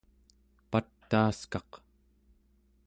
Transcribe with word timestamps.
pataaskaq 0.71 1.71